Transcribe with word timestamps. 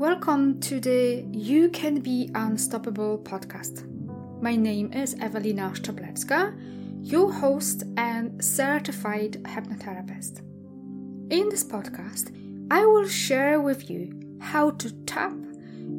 Welcome 0.00 0.60
to 0.60 0.80
the 0.80 1.26
You 1.30 1.68
Can 1.68 2.00
Be 2.00 2.30
Unstoppable 2.34 3.18
podcast. 3.18 3.84
My 4.40 4.56
name 4.56 4.92
is 4.94 5.14
Evelina 5.20 5.72
Szczeblewska, 5.74 6.54
your 7.02 7.30
host 7.30 7.82
and 7.96 8.42
certified 8.42 9.42
hypnotherapist. 9.42 10.40
In 11.30 11.50
this 11.50 11.62
podcast, 11.62 12.34
I 12.70 12.86
will 12.86 13.06
share 13.06 13.60
with 13.60 13.90
you 13.90 14.38
how 14.40 14.70
to 14.70 14.90
tap 15.04 15.34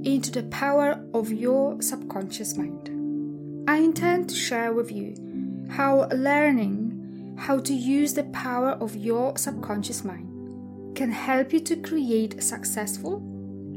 into 0.04 0.32
the 0.32 0.43
power 0.50 1.05
of 1.13 1.32
your 1.32 1.79
subconscious 1.82 2.57
mind. 2.57 2.89
I 3.70 3.77
intend 3.77 4.29
to 4.29 4.36
share 4.36 4.73
with 4.73 4.91
you 4.91 5.13
how 5.70 6.07
learning 6.11 6.80
how 7.42 7.58
to 7.58 7.73
use 7.73 8.14
the 8.14 8.23
power 8.26 8.73
of 8.73 8.96
your 8.96 9.36
subconscious 9.36 10.04
mind 10.04 10.95
can 10.95 11.09
help 11.09 11.52
you 11.52 11.59
to 11.59 11.76
create 11.76 12.36
a 12.36 12.41
successful 12.41 13.18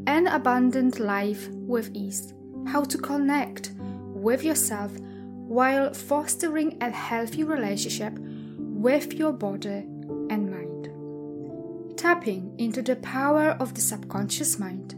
and 0.07 0.29
abundant 0.29 1.01
life 1.01 1.49
with 1.49 1.91
ease, 1.95 2.35
how 2.67 2.85
to 2.85 2.99
connect 2.99 3.73
with 3.79 4.45
yourself 4.45 4.93
while 5.01 5.95
fostering 5.95 6.77
a 6.83 6.91
healthy 6.91 7.43
relationship 7.43 8.13
with 8.59 9.15
your 9.15 9.33
body 9.33 9.87
and 10.29 10.51
mind. 10.51 11.97
Tapping 11.97 12.55
into 12.59 12.83
the 12.83 12.97
power 12.97 13.57
of 13.61 13.73
the 13.73 13.81
subconscious 13.81 14.59
mind 14.59 14.95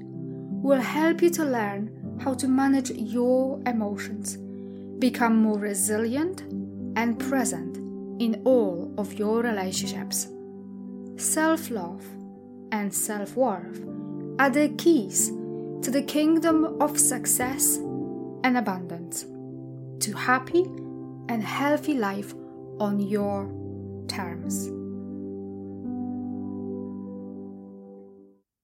will 0.61 0.81
help 0.81 1.23
you 1.23 1.31
to 1.31 1.45
learn 1.45 2.19
how 2.21 2.35
to 2.35 2.49
manage 2.49 2.91
your 2.91 3.61
emotions, 3.65 4.37
become 4.99 5.37
more 5.37 5.59
resilient 5.59 6.41
and 6.97 7.17
present 7.21 7.86
in 8.19 8.43
all 8.45 8.93
of 8.99 9.15
your 9.15 9.43
relationships. 9.43 10.29
Self 11.17 11.71
love 11.71 12.05
and 12.73 12.93
self 12.93 13.37
worth 13.37 13.85
are 14.39 14.51
the 14.51 14.69
keys 14.79 15.29
to 15.83 15.91
the 15.91 16.03
kingdom 16.03 16.81
of 16.81 16.99
success 16.99 17.77
and 18.45 18.57
abundance, 18.57 19.23
to 20.05 20.13
happy 20.17 20.65
and 21.29 21.43
healthy 21.43 21.95
life 21.95 22.35
on 22.79 23.01
your 23.01 23.47
terms. 24.09 24.71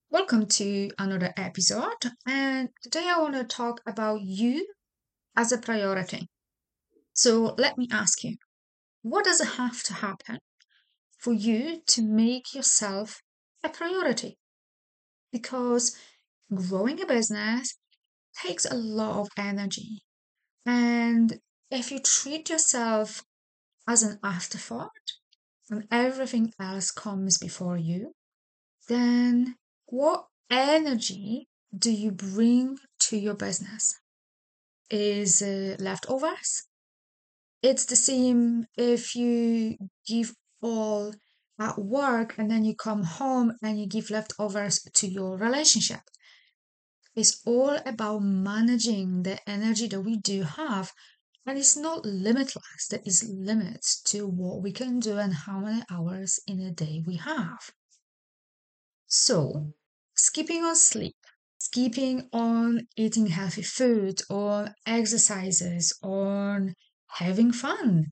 Welcome 0.09 0.45
to 0.47 0.89
another 0.99 1.33
episode, 1.37 2.11
and 2.27 2.69
today 2.81 3.07
I 3.07 3.19
want 3.19 3.33
to 3.33 3.43
talk 3.43 3.81
about 3.85 4.21
you 4.21 4.67
as 5.35 5.51
a 5.51 5.57
priority. 5.57 6.29
So 7.13 7.55
let 7.57 7.77
me 7.77 7.87
ask 7.91 8.23
you, 8.23 8.37
what 9.03 9.25
does 9.25 9.39
it 9.39 9.49
have 9.61 9.83
to 9.83 9.93
happen 9.93 10.39
for 11.19 11.33
you 11.33 11.81
to 11.85 12.01
make 12.01 12.53
yourself 12.55 13.21
a 13.63 13.69
priority? 13.69 14.37
because 15.33 15.97
growing 16.53 17.01
a 17.01 17.05
business 17.05 17.75
takes 18.41 18.63
a 18.63 18.75
lot 18.75 19.19
of 19.19 19.27
energy. 19.37 20.03
And 20.65 21.39
if 21.69 21.91
you 21.91 21.99
treat 21.99 22.49
yourself 22.49 23.23
as 23.85 24.03
an 24.03 24.19
afterthought 24.23 24.91
and 25.69 25.85
everything 25.91 26.53
else 26.59 26.91
comes 26.91 27.37
before 27.37 27.77
you, 27.77 28.13
then 28.87 29.55
what 29.87 30.27
energy 30.49 31.47
do 31.77 31.91
you 31.91 32.11
bring 32.11 32.77
to 32.99 33.17
your 33.17 33.33
business? 33.33 33.99
Is 34.89 35.41
leftovers? 35.79 36.67
It's 37.63 37.85
the 37.85 37.95
same 37.95 38.65
if 38.75 39.15
you 39.15 39.77
give 40.05 40.35
all 40.61 41.13
at 41.57 41.79
work 41.79 42.37
and 42.37 42.51
then 42.51 42.65
you 42.65 42.75
come 42.75 43.03
home 43.03 43.53
and 43.61 43.79
you 43.79 43.87
give 43.87 44.09
leftovers 44.09 44.81
to 44.81 45.07
your 45.07 45.37
relationship. 45.37 46.01
It's 47.15 47.41
all 47.45 47.77
about 47.85 48.19
managing 48.19 49.23
the 49.23 49.37
energy 49.49 49.87
that 49.87 50.01
we 50.01 50.17
do 50.17 50.43
have. 50.43 50.91
And 51.45 51.57
it's 51.57 51.77
not 51.77 52.05
limitless. 52.05 52.87
There 52.89 53.01
is 53.05 53.29
limits 53.29 54.01
to 54.11 54.27
what 54.27 54.61
we 54.61 54.73
can 54.73 54.99
do 54.99 55.17
and 55.17 55.33
how 55.33 55.59
many 55.59 55.83
hours 55.89 56.41
in 56.45 56.59
a 56.59 56.71
day 56.71 57.01
we 57.07 57.15
have. 57.15 57.71
So, 59.07 59.73
skipping 60.15 60.65
on 60.65 60.75
sleep, 60.75 61.15
skipping 61.59 62.27
on 62.33 62.87
eating 62.97 63.27
healthy 63.27 63.61
food, 63.61 64.21
on 64.29 64.73
exercises, 64.85 65.93
on 66.01 66.75
having 67.17 67.51
fun, 67.51 68.07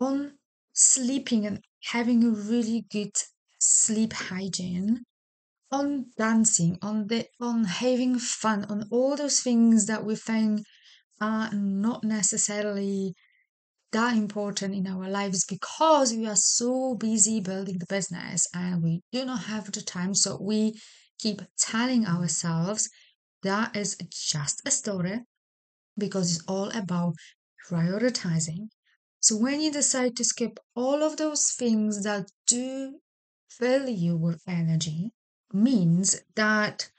on 0.00 0.38
sleeping 0.72 1.46
and 1.46 1.60
having 1.84 2.24
a 2.24 2.30
really 2.30 2.84
good 2.90 3.12
sleep 3.58 4.12
hygiene 4.12 5.02
on 5.70 6.06
dancing 6.16 6.78
on 6.82 7.06
the 7.06 7.26
on 7.40 7.64
having 7.64 8.18
fun 8.18 8.64
on 8.64 8.84
all 8.90 9.16
those 9.16 9.40
things 9.40 9.86
that 9.86 10.04
we 10.04 10.16
think 10.16 10.62
are 11.20 11.52
not 11.52 12.02
necessarily 12.02 13.14
that 13.92 14.16
important 14.16 14.74
in 14.74 14.86
our 14.86 15.08
lives 15.08 15.44
because 15.44 16.12
we 16.12 16.26
are 16.26 16.36
so 16.36 16.94
busy 16.94 17.40
building 17.40 17.78
the 17.78 17.86
business 17.88 18.46
and 18.54 18.82
we 18.82 19.02
do 19.12 19.24
not 19.24 19.44
have 19.44 19.70
the 19.72 19.80
time. 19.82 20.14
So 20.14 20.38
we 20.40 20.74
keep 21.18 21.42
telling 21.58 22.06
ourselves 22.06 22.88
that 23.42 23.74
is 23.76 23.96
just 24.12 24.62
a 24.66 24.70
story 24.70 25.20
because 25.98 26.36
it's 26.36 26.44
all 26.46 26.70
about 26.70 27.14
prioritizing 27.68 28.68
so 29.22 29.36
when 29.36 29.60
you 29.60 29.70
decide 29.70 30.16
to 30.16 30.24
skip 30.24 30.58
all 30.74 31.02
of 31.02 31.18
those 31.18 31.52
things 31.52 32.04
that 32.04 32.30
do 32.46 33.00
fill 33.50 33.86
you 33.86 34.16
with 34.16 34.42
energy, 34.48 35.12
means 35.52 36.22
that 36.34 36.90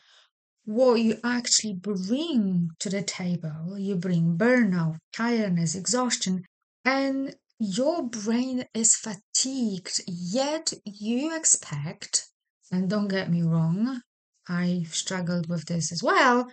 what 0.63 0.95
you 0.95 1.19
actually 1.23 1.73
bring 1.73 2.69
to 2.77 2.89
the 2.91 3.01
table, 3.01 3.75
you 3.79 3.95
bring 3.95 4.37
burnout, 4.37 4.99
tiredness, 5.11 5.73
exhaustion, 5.73 6.45
and 6.85 7.35
your 7.57 8.03
brain 8.03 8.65
is 8.75 8.95
fatigued, 8.95 10.01
yet 10.05 10.73
you 10.85 11.35
expect, 11.35 12.27
and 12.71 12.87
don't 12.87 13.07
get 13.07 13.31
me 13.31 13.41
wrong, 13.41 14.01
I've 14.47 14.93
struggled 14.93 15.49
with 15.49 15.65
this 15.65 15.91
as 15.91 16.03
well, 16.03 16.51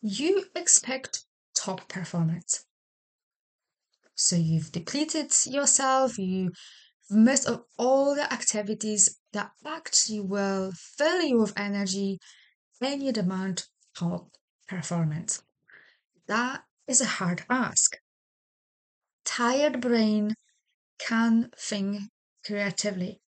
you 0.00 0.44
expect 0.54 1.24
top 1.56 1.88
performance. 1.88 2.64
So 4.22 4.36
you've 4.36 4.70
depleted 4.70 5.32
yourself, 5.46 6.18
you've 6.18 6.52
missed 7.08 7.48
of 7.48 7.64
all 7.78 8.14
the 8.14 8.30
activities 8.30 9.18
that 9.32 9.52
actually 9.66 10.20
will 10.20 10.72
fill 10.72 11.22
you 11.22 11.40
with 11.40 11.58
energy 11.58 12.18
and 12.82 13.02
you 13.02 13.12
demand 13.12 13.64
top 13.96 14.28
performance. 14.68 15.42
That 16.26 16.64
is 16.86 17.00
a 17.00 17.06
hard 17.06 17.44
ask. 17.48 17.96
Tired 19.24 19.80
brain 19.80 20.34
can 20.98 21.50
think 21.58 22.02
creatively. 22.44 23.22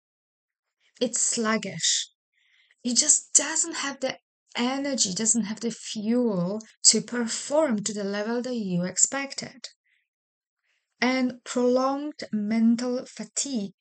It's 1.01 1.23
sluggish. 1.23 2.11
It 2.85 2.99
just 2.99 3.33
doesn't 3.33 3.77
have 3.77 4.01
the 4.01 4.19
energy, 4.55 5.15
doesn't 5.15 5.45
have 5.45 5.61
the 5.61 5.71
fuel 5.71 6.61
to 6.85 7.01
perform 7.01 7.83
to 7.85 7.95
the 7.95 8.05
level 8.05 8.43
that 8.43 8.55
you 8.55 8.85
expected. 8.85 9.71
And 11.03 11.45
prolonged 11.45 12.25
mental 12.33 13.05
fatigue 13.05 13.73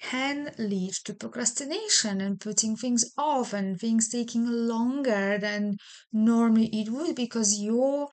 can 0.00 0.54
lead 0.58 0.92
to 1.04 1.14
procrastination 1.14 2.20
and 2.20 2.40
putting 2.40 2.76
things 2.76 3.12
off 3.18 3.52
and 3.52 3.78
things 3.78 4.08
taking 4.08 4.46
longer 4.46 5.38
than 5.38 5.76
normally 6.12 6.68
it 6.68 6.88
would 6.88 7.16
because 7.16 7.60
your 7.60 8.08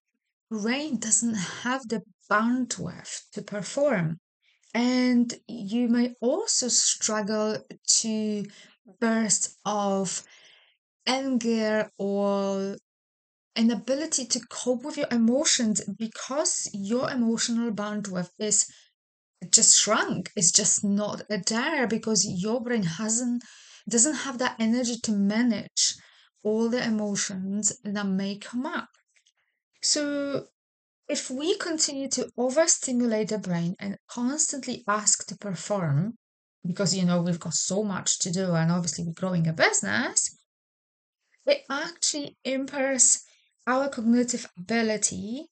brain 0.49 0.97
doesn't 0.97 1.35
have 1.35 1.87
the 1.87 2.01
bandwidth 2.29 3.29
to 3.33 3.41
perform. 3.41 4.19
And 4.73 5.33
you 5.47 5.87
may 5.87 6.15
also 6.19 6.67
struggle 6.67 7.57
to 8.01 8.45
burst 8.99 9.57
of 9.65 10.23
anger 11.07 11.91
or 11.97 12.77
an 13.55 13.71
ability 13.71 14.25
to 14.25 14.39
cope 14.49 14.83
with 14.83 14.97
your 14.97 15.07
emotions 15.11 15.81
because 15.97 16.69
your 16.73 17.09
emotional 17.09 17.71
bandwidth 17.71 18.31
is 18.39 18.67
just 19.51 19.79
shrunk. 19.79 20.31
It's 20.35 20.51
just 20.51 20.83
not 20.83 21.23
there 21.27 21.87
because 21.87 22.25
your 22.25 22.61
brain 22.61 22.83
hasn't 22.83 23.43
doesn't 23.87 24.15
have 24.25 24.37
that 24.37 24.55
energy 24.59 24.97
to 25.03 25.11
manage 25.11 25.95
all 26.43 26.69
the 26.69 26.83
emotions 26.83 27.73
that 27.83 28.05
may 28.05 28.37
come 28.37 28.65
up. 28.65 28.89
So 29.81 30.45
if 31.07 31.31
we 31.31 31.57
continue 31.57 32.07
to 32.09 32.29
overstimulate 32.37 33.29
the 33.29 33.39
brain 33.39 33.75
and 33.79 33.97
constantly 34.07 34.83
ask 34.87 35.25
to 35.27 35.37
perform 35.37 36.13
because 36.65 36.95
you 36.95 37.03
know 37.03 37.21
we've 37.21 37.39
got 37.39 37.53
so 37.53 37.83
much 37.83 38.19
to 38.19 38.31
do 38.31 38.53
and 38.53 38.71
obviously 38.71 39.03
we're 39.05 39.13
growing 39.13 39.47
a 39.47 39.53
business 39.53 40.37
it 41.45 41.63
actually 41.69 42.37
impairs 42.43 43.23
our 43.69 43.87
cognitive 43.87 44.49
ability 44.57 45.45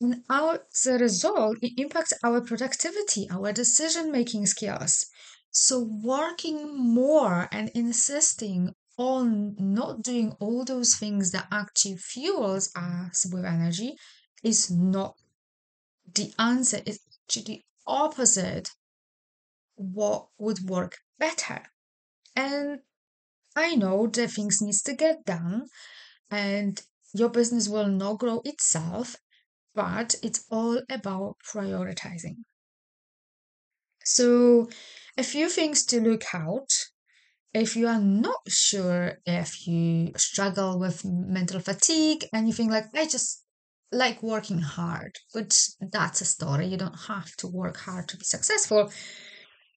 and 0.00 0.22
our, 0.30 0.60
as 0.72 0.86
a 0.86 0.96
result, 0.96 1.58
it 1.60 1.72
impacts 1.76 2.12
our 2.22 2.40
productivity, 2.40 3.28
our 3.30 3.52
decision 3.52 4.12
making 4.12 4.46
skills. 4.46 5.06
So, 5.50 5.82
working 5.82 6.78
more 6.78 7.48
and 7.50 7.68
insisting 7.74 8.74
on 8.96 9.56
not 9.58 10.02
doing 10.02 10.36
all 10.38 10.64
those 10.64 10.94
things 10.94 11.32
that 11.32 11.48
actually 11.50 11.96
fuels 11.96 12.70
us 12.76 13.26
with 13.32 13.44
energy 13.44 13.96
is 14.44 14.70
not 14.70 15.14
the 16.14 16.32
answer. 16.38 16.80
It's 16.86 17.00
actually 17.24 17.44
the 17.44 17.62
opposite 17.86 18.70
what 19.74 20.28
would 20.38 20.60
work 20.68 20.98
better. 21.18 21.62
And 22.36 22.80
I 23.56 23.74
know 23.74 24.06
that 24.06 24.30
things 24.30 24.62
needs 24.62 24.82
to 24.82 24.94
get 24.94 25.24
done 25.24 25.66
and 26.30 26.80
your 27.12 27.30
business 27.30 27.68
will 27.68 27.88
not 27.88 28.18
grow 28.18 28.42
itself, 28.44 29.16
but 29.74 30.14
it's 30.22 30.44
all 30.50 30.82
about 30.90 31.36
prioritizing. 31.44 32.44
So, 34.04 34.68
a 35.16 35.22
few 35.22 35.48
things 35.48 35.84
to 35.86 36.00
look 36.00 36.34
out 36.34 36.70
if 37.54 37.76
you 37.76 37.88
are 37.88 38.00
not 38.00 38.40
sure 38.48 39.18
if 39.26 39.66
you 39.66 40.12
struggle 40.16 40.78
with 40.78 41.04
mental 41.04 41.60
fatigue 41.60 42.26
and 42.32 42.46
you 42.46 42.54
think 42.54 42.70
like 42.70 42.86
I 42.94 43.06
just 43.06 43.44
like 43.92 44.22
working 44.22 44.60
hard, 44.60 45.18
but 45.34 45.68
that's 45.80 46.20
a 46.20 46.26
story. 46.26 46.66
You 46.66 46.76
don't 46.76 47.06
have 47.08 47.34
to 47.38 47.48
work 47.48 47.78
hard 47.78 48.08
to 48.08 48.16
be 48.18 48.24
successful. 48.24 48.92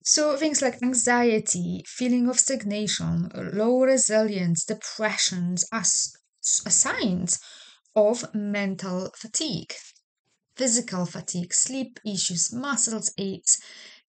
So 0.04 0.38
things 0.38 0.62
like 0.62 0.84
anxiety, 0.84 1.84
feeling 1.88 2.30
of 2.30 2.40
stagnation, 2.40 3.32
low 3.36 3.82
resilience, 3.82 4.64
depressions 4.66 5.66
are 5.72 5.84
signs 6.42 7.40
of 7.96 8.34
mental 8.34 9.12
fatigue. 9.16 9.74
Physical 10.56 11.06
fatigue, 11.06 11.54
sleep 11.54 12.00
issues, 12.06 12.54
muscles 12.54 13.14
aches, 13.18 13.60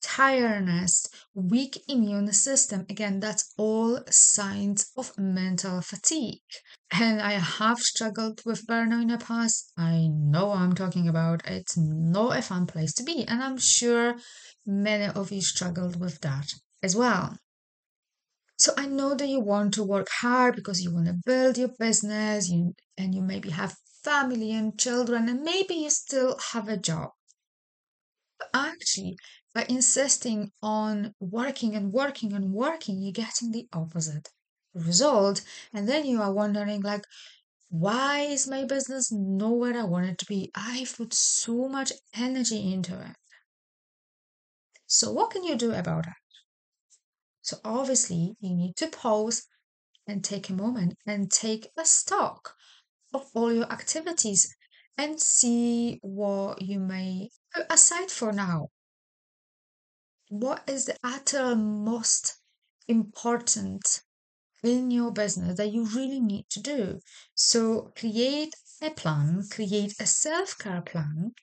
tiredness, 0.03 1.07
weak 1.35 1.79
immune 1.89 2.33
system. 2.33 2.85
Again, 2.91 3.21
that's 3.21 3.53
all 3.57 4.01
signs 4.11 4.91
of 4.97 5.17
mental 5.17 5.81
fatigue. 5.81 6.41
And 6.91 7.23
I 7.23 7.33
have 7.33 7.79
struggled 7.79 8.43
with 8.45 8.67
burnout 8.67 9.03
in 9.03 9.09
the 9.09 9.19
past. 9.19 9.73
I 9.79 10.09
know 10.11 10.51
I'm 10.53 10.75
talking 10.75 11.09
about. 11.09 11.43
It's 11.47 11.77
not 11.77 12.37
a 12.37 12.43
fun 12.43 12.67
place 12.67 12.93
to 12.95 13.03
be. 13.03 13.25
And 13.27 13.43
I'm 13.43 13.57
sure 13.57 14.17
many 14.67 15.07
of 15.15 15.33
you 15.33 15.41
struggled 15.41 15.99
with 15.99 16.21
that 16.21 16.53
as 16.83 16.95
well. 16.95 17.39
So 18.63 18.73
I 18.77 18.87
know 18.87 19.17
that 19.17 19.27
you 19.27 19.41
want 19.41 19.75
to 19.75 19.83
work 19.83 20.07
hard 20.09 20.55
because 20.55 20.81
you 20.81 20.95
want 20.95 21.07
to 21.07 21.15
build 21.27 21.59
your 21.59 21.73
business, 21.81 22.49
you 22.49 22.77
and 22.97 23.13
you 23.13 23.21
maybe 23.21 23.51
have 23.51 23.77
family 24.05 24.53
and 24.53 24.79
children, 24.79 25.29
and 25.29 25.43
maybe 25.43 25.75
you 25.75 25.91
still 25.91 26.39
have 26.53 26.69
a 26.69 26.77
job. 26.77 27.11
But 28.39 28.51
actually, 28.55 29.17
by 29.53 29.67
insisting 29.69 30.53
on 30.63 31.13
working 31.19 31.75
and 31.75 31.93
working 31.93 32.33
and 32.35 32.53
working, 32.53 33.03
you're 33.03 33.11
getting 33.11 33.51
the 33.51 33.67
opposite 33.73 34.29
result. 34.73 35.43
And 35.73 35.89
then 35.89 36.07
you 36.07 36.23
are 36.23 36.33
wondering, 36.33 36.83
like, 36.83 37.05
why 37.69 38.21
is 38.21 38.47
my 38.47 38.65
business 38.65 39.11
nowhere 39.11 39.77
I 39.77 39.83
want 39.83 40.07
it 40.07 40.19
to 40.19 40.27
be? 40.27 40.53
I 40.55 40.87
put 40.97 41.15
so 41.15 41.69
much 41.69 41.93
energy 42.15 42.73
into 42.73 42.95
it. 43.01 43.17
So, 44.87 45.11
what 45.11 45.33
can 45.33 45.43
you 45.43 45.57
do 45.57 45.73
about 45.73 46.05
that? 46.05 46.22
So, 47.53 47.61
obviously, 47.67 48.35
you 48.41 48.55
need 48.55 48.77
to 48.77 48.87
pause 48.87 49.47
and 50.07 50.25
take 50.25 50.49
a 50.49 50.55
moment 50.55 50.97
and 51.07 51.31
take 51.31 51.69
a 51.77 51.85
stock 51.85 52.57
of 53.13 53.31
all 53.35 53.53
your 53.53 53.71
activities 53.71 54.57
and 54.97 55.21
see 55.21 55.99
what 56.01 56.63
you 56.63 56.81
may 56.81 57.29
put 57.55 57.67
aside 57.71 58.11
for 58.11 58.33
now 58.33 58.71
what 60.31 60.67
is 60.67 60.87
the 60.87 60.97
uttermost 61.05 62.39
important 62.89 64.01
in 64.63 64.91
your 64.91 65.13
business 65.13 65.59
that 65.59 65.73
you 65.73 65.85
really 65.85 66.21
need 66.21 66.49
to 66.49 66.61
do. 66.61 67.01
So 67.35 67.93
create 67.95 68.55
a 68.81 68.89
plan, 68.93 69.43
create 69.51 69.93
a 70.01 70.07
self 70.07 70.57
care 70.57 70.81
plan, 70.81 71.35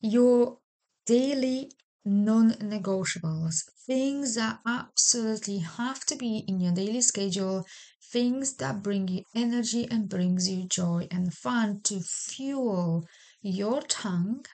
your 0.00 0.60
daily 1.04 1.70
non 2.04 2.52
negotiables, 2.54 3.64
things 3.86 4.34
that 4.34 4.60
absolutely 4.66 5.58
have 5.58 6.04
to 6.04 6.16
be 6.16 6.44
in 6.46 6.60
your 6.60 6.72
daily 6.72 7.00
schedule, 7.00 7.64
things 8.12 8.56
that 8.56 8.82
bring 8.82 9.08
you 9.08 9.22
energy 9.34 9.88
and 9.90 10.08
brings 10.08 10.48
you 10.48 10.66
joy 10.68 11.08
and 11.10 11.32
fun 11.32 11.80
to 11.82 12.00
fuel 12.00 13.06
your 13.40 13.80
tongue 13.82 14.44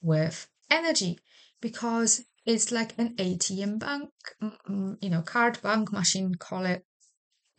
with 0.00 0.48
energy. 0.70 1.18
Because 1.60 2.24
it's 2.46 2.70
like 2.70 2.96
an 2.98 3.16
ATM 3.16 3.78
bank, 3.78 4.10
you 5.00 5.10
know, 5.10 5.22
card 5.22 5.60
bank 5.60 5.92
machine, 5.92 6.36
call 6.36 6.64
it 6.64 6.84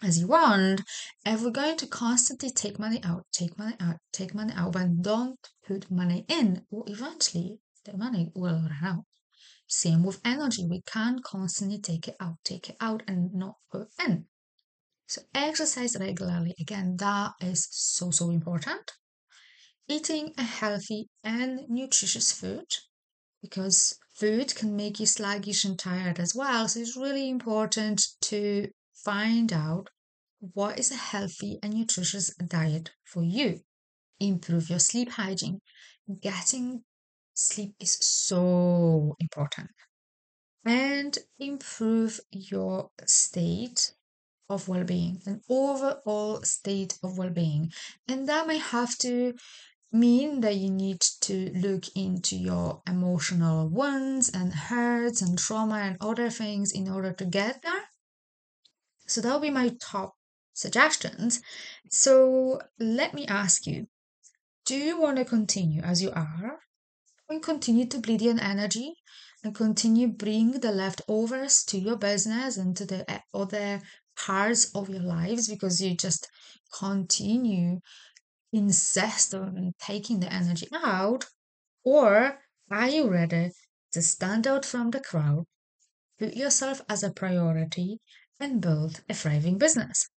as 0.02 0.18
you 0.18 0.28
want. 0.28 0.82
If 1.26 1.42
we're 1.44 1.52
going 1.52 1.78
to 1.78 1.88
constantly 1.88 2.52
take 2.52 2.80
money 2.80 3.02
out, 3.04 3.26
take 3.34 3.58
money 3.60 3.76
out, 3.80 3.98
take 4.14 4.34
money 4.34 4.54
out, 4.56 4.72
but 4.72 5.02
don't 5.02 5.38
put 5.68 5.92
money 5.92 6.26
in, 6.30 6.66
well, 6.72 6.86
eventually 6.88 7.60
the 7.86 7.98
money 7.98 8.32
will 8.36 8.56
run 8.56 8.78
out. 8.84 9.06
Same 9.68 10.04
with 10.04 10.20
energy. 10.26 10.66
We 10.66 10.82
can't 10.82 11.24
constantly 11.24 11.80
take 11.80 12.08
it 12.08 12.16
out, 12.20 12.38
take 12.44 12.70
it 12.70 12.78
out, 12.82 13.04
and 13.08 13.34
not 13.34 13.56
put 13.72 13.90
in. 14.04 14.26
So 15.08 15.22
exercise 15.34 15.96
regularly. 16.00 16.56
Again, 16.60 16.98
that 16.98 17.34
is 17.42 17.68
so, 17.72 18.12
so 18.12 18.30
important. 18.30 18.92
Eating 19.88 20.34
a 20.38 20.44
healthy 20.44 21.10
and 21.24 21.62
nutritious 21.68 22.32
food 22.32 22.66
because 23.42 23.98
food 24.14 24.56
can 24.56 24.76
make 24.76 25.00
you 25.00 25.06
sluggish 25.06 25.66
and 25.66 25.80
tired 25.80 26.20
as 26.20 26.36
well. 26.36 26.68
So 26.68 26.80
it's 26.80 26.98
really 26.98 27.30
important 27.30 28.02
to 28.24 28.70
find 28.94 29.54
out 29.54 29.90
what 30.40 30.80
is 30.80 30.92
a 30.92 30.96
healthy 30.96 31.60
and 31.64 31.74
nutritious 31.74 32.34
diet 32.36 32.92
for 33.04 33.24
you. 33.24 33.60
Improve 34.20 34.70
your 34.70 34.80
sleep 34.80 35.12
hygiene. 35.12 35.60
Getting 36.22 36.84
sleep 37.40 37.74
is 37.80 37.94
so 38.02 39.16
important. 39.20 39.70
And 40.66 41.18
improve 41.40 42.20
your 42.32 42.92
state 43.06 43.94
of 44.50 44.68
well 44.68 44.84
being, 44.84 45.22
an 45.26 45.42
overall 45.50 46.42
state 46.44 46.98
of 47.02 47.18
well 47.18 47.30
being. 47.30 47.72
And 48.08 48.28
that 48.28 48.46
may 48.48 48.58
have 48.58 48.98
to 49.00 49.34
mean 49.92 50.42
that 50.42 50.56
you 50.56 50.70
need 50.70 51.02
to 51.22 51.52
look 51.54 51.86
into 51.96 52.36
your 52.36 52.82
emotional 52.88 53.70
wounds 53.70 54.30
and 54.30 54.54
hurts 54.54 55.22
and 55.22 55.38
trauma 55.38 55.76
and 55.76 55.98
other 56.02 56.30
things 56.30 56.72
in 56.72 56.90
order 56.90 57.14
to 57.14 57.26
get 57.26 57.62
there. 57.62 57.86
So 59.08 59.22
that 59.22 59.34
will 59.34 59.40
be 59.40 59.50
my 59.50 59.76
top 59.82 60.16
suggestions. 60.54 61.42
So 61.90 62.62
let 62.80 63.14
me 63.14 63.26
ask 63.28 63.66
you 63.66 63.88
do 64.66 64.76
you 64.76 65.00
want 65.02 65.18
to 65.18 65.26
continue 65.26 65.82
as 65.82 66.04
you 66.04 66.12
are 66.12 66.60
and 67.30 67.44
continue 67.44 67.86
to 67.86 68.00
bleed 68.00 68.22
your 68.22 68.40
energy 68.42 68.94
and 69.44 69.56
continue 69.56 70.08
bring 70.08 70.52
the 70.60 70.72
leftovers 70.72 71.64
to 71.64 71.78
your 71.78 71.96
business 71.96 72.58
and 72.58 72.76
to 72.76 72.86
the 72.86 73.10
eh, 73.10 73.20
other 73.34 73.82
parts 74.18 74.74
of 74.76 74.90
your 74.90 75.02
lives 75.02 75.48
because 75.48 75.80
you 75.82 75.96
just 75.96 76.28
continue 76.78 77.80
insist 78.52 79.34
on 79.34 79.74
taking 79.80 80.20
the 80.20 80.32
energy 80.34 80.68
out? 80.74 81.26
Or 81.84 82.40
are 82.72 82.90
you 82.90 83.10
ready 83.10 83.52
to 83.92 84.02
stand 84.02 84.48
out 84.48 84.66
from 84.66 84.92
the 84.92 85.00
crowd, 85.02 85.46
put 86.20 86.36
yourself 86.36 86.82
as 86.90 87.04
a 87.04 87.12
priority, 87.12 88.00
and 88.40 88.62
build 88.62 89.02
a 89.10 89.14
thriving 89.14 89.58
business? 89.58 90.10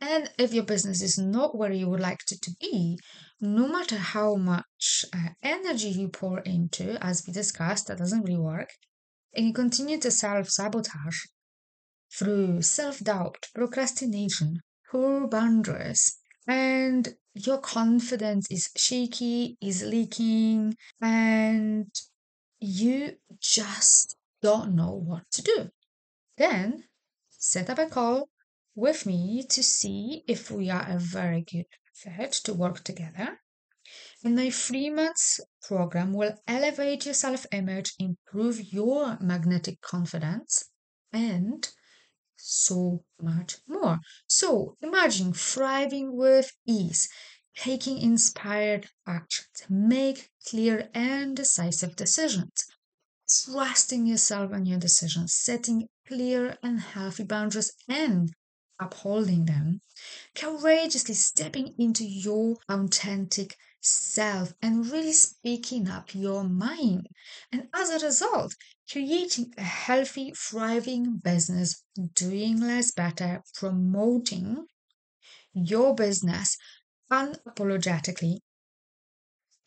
And 0.00 0.30
if 0.38 0.52
your 0.52 0.64
business 0.64 1.00
is 1.00 1.16
not 1.16 1.56
where 1.56 1.72
you 1.72 1.88
would 1.88 2.00
like 2.00 2.20
it 2.30 2.42
to 2.42 2.50
be, 2.60 2.98
no 3.40 3.66
matter 3.66 3.96
how 3.96 4.34
much 4.36 5.04
uh, 5.12 5.30
energy 5.42 5.88
you 5.88 6.08
pour 6.08 6.40
into, 6.40 7.02
as 7.02 7.24
we 7.26 7.32
discussed, 7.32 7.86
that 7.86 7.98
doesn't 7.98 8.22
really 8.22 8.38
work, 8.38 8.70
and 9.34 9.46
you 9.46 9.52
continue 9.52 9.98
to 9.98 10.10
self 10.10 10.50
sabotage 10.50 11.18
through 12.12 12.62
self 12.62 13.00
doubt, 13.00 13.46
procrastination, 13.54 14.60
poor 14.90 15.26
boundaries, 15.26 16.18
and 16.46 17.14
your 17.34 17.58
confidence 17.58 18.50
is 18.50 18.70
shaky, 18.76 19.56
is 19.60 19.82
leaking, 19.82 20.76
and 21.00 21.90
you 22.60 23.16
just 23.40 24.16
don't 24.42 24.74
know 24.74 24.92
what 24.92 25.24
to 25.32 25.42
do. 25.42 25.70
Then 26.36 26.84
set 27.30 27.70
up 27.70 27.78
a 27.78 27.86
call 27.86 28.28
with 28.76 29.06
me 29.06 29.42
to 29.48 29.62
see 29.62 30.22
if 30.28 30.50
we 30.50 30.70
are 30.70 30.86
a 30.88 30.98
very 30.98 31.40
good 31.40 31.66
fit 31.94 32.30
to 32.30 32.52
work 32.52 32.84
together. 32.84 33.40
And 34.22 34.36
my 34.36 34.50
three 34.50 34.90
months 34.90 35.40
program 35.62 36.12
will 36.12 36.36
elevate 36.46 37.06
your 37.06 37.14
self 37.14 37.46
image, 37.52 37.94
improve 37.98 38.72
your 38.72 39.18
magnetic 39.18 39.80
confidence, 39.80 40.64
and 41.12 41.66
so 42.36 43.02
much 43.20 43.56
more. 43.66 44.00
So 44.28 44.76
imagine 44.82 45.32
thriving 45.32 46.14
with 46.14 46.52
ease, 46.66 47.08
taking 47.56 47.98
inspired 47.98 48.90
actions, 49.06 49.48
make 49.70 50.28
clear 50.46 50.90
and 50.92 51.34
decisive 51.34 51.96
decisions, 51.96 52.66
trusting 53.28 54.06
yourself 54.06 54.52
and 54.52 54.68
your 54.68 54.78
decisions, 54.78 55.32
setting 55.32 55.88
clear 56.06 56.58
and 56.62 56.80
healthy 56.80 57.24
boundaries, 57.24 57.72
and 57.88 58.32
upholding 58.78 59.44
them, 59.46 59.80
courageously 60.34 61.14
stepping 61.14 61.74
into 61.78 62.04
your 62.04 62.56
authentic 62.68 63.56
self 63.80 64.52
and 64.60 64.90
really 64.90 65.12
speaking 65.12 65.88
up 65.88 66.14
your 66.14 66.44
mind. 66.44 67.06
And 67.52 67.68
as 67.74 67.90
a 67.90 68.04
result, 68.04 68.54
creating 68.90 69.54
a 69.56 69.62
healthy, 69.62 70.32
thriving 70.36 71.18
business, 71.18 71.82
doing 72.14 72.60
less 72.60 72.90
better, 72.92 73.42
promoting 73.54 74.66
your 75.52 75.94
business 75.94 76.56
unapologetically, 77.10 78.38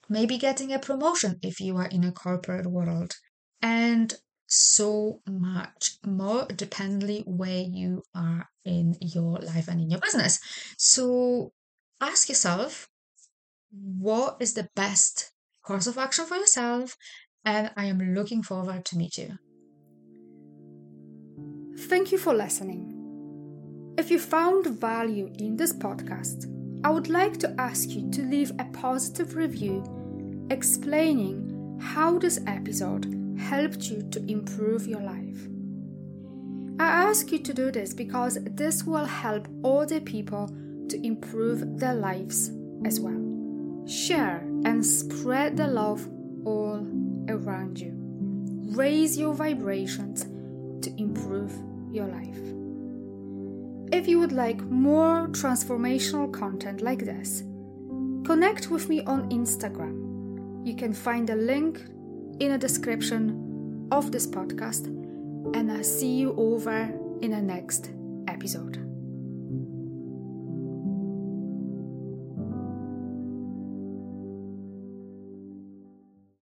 maybe 0.09 0.37
getting 0.37 0.73
a 0.73 0.79
promotion 0.79 1.39
if 1.41 1.59
you 1.59 1.77
are 1.77 1.87
in 1.87 2.03
a 2.03 2.11
corporate 2.11 2.67
world, 2.67 3.15
and 3.61 4.15
so 4.49 5.21
much 5.27 5.97
more 6.05 6.45
dependently 6.55 7.23
where 7.25 7.61
you 7.61 8.03
are 8.15 8.49
in 8.65 8.95
your 8.99 9.37
life 9.37 9.67
and 9.67 9.79
in 9.79 9.89
your 9.89 9.99
business. 9.99 10.39
So 10.77 11.53
ask 12.01 12.27
yourself 12.29 12.89
what 13.71 14.37
is 14.39 14.55
the 14.55 14.67
best 14.75 15.31
course 15.63 15.85
of 15.85 15.97
action 15.97 16.25
for 16.25 16.35
yourself, 16.35 16.97
and 17.45 17.71
I 17.77 17.85
am 17.85 18.15
looking 18.15 18.41
forward 18.41 18.85
to 18.85 18.97
meet 18.97 19.17
you. 19.17 19.37
Thank 21.87 22.11
you 22.11 22.17
for 22.17 22.33
listening. 22.33 22.95
If 23.97 24.09
you 24.09 24.17
found 24.17 24.65
value 24.65 25.31
in 25.37 25.55
this 25.55 25.73
podcast, 25.73 26.47
I 26.83 26.89
would 26.89 27.09
like 27.09 27.37
to 27.39 27.53
ask 27.59 27.89
you 27.89 28.09
to 28.11 28.23
leave 28.23 28.51
a 28.57 28.65
positive 28.65 29.35
review 29.35 29.83
explaining 30.49 31.77
how 31.79 32.17
this 32.17 32.39
episode 32.47 33.28
helped 33.49 33.89
you 33.89 34.03
to 34.11 34.19
improve 34.31 34.87
your 34.87 35.01
life. 35.01 35.47
I 36.79 36.85
ask 37.09 37.31
you 37.31 37.39
to 37.39 37.53
do 37.53 37.71
this 37.71 37.95
because 37.95 38.37
this 38.51 38.83
will 38.83 39.05
help 39.05 39.47
other 39.65 39.99
people 39.99 40.47
to 40.89 41.05
improve 41.05 41.79
their 41.79 41.95
lives 41.95 42.51
as 42.85 42.99
well. 42.99 43.85
Share 43.87 44.37
and 44.65 44.85
spread 44.85 45.57
the 45.57 45.65
love 45.65 46.07
all 46.45 46.87
around 47.27 47.79
you. 47.79 47.91
Raise 48.75 49.17
your 49.17 49.33
vibrations 49.33 50.25
to 50.83 50.93
improve 51.01 51.51
your 51.91 52.05
life. 52.05 52.39
If 53.91 54.07
you 54.07 54.19
would 54.19 54.31
like 54.31 54.61
more 54.61 55.27
transformational 55.29 56.31
content 56.31 56.81
like 56.81 57.03
this, 57.03 57.41
connect 58.25 58.69
with 58.69 58.87
me 58.87 59.01
on 59.05 59.29
Instagram. 59.31 60.67
You 60.67 60.75
can 60.75 60.93
find 60.93 61.31
a 61.31 61.35
link 61.35 61.81
in 62.39 62.51
the 62.51 62.57
description 62.57 63.87
of 63.91 64.11
this 64.11 64.25
podcast, 64.25 64.87
and 65.55 65.71
I'll 65.71 65.83
see 65.83 66.15
you 66.15 66.33
over 66.37 66.91
in 67.21 67.31
the 67.31 67.41
next 67.41 67.91
episode. 68.27 68.88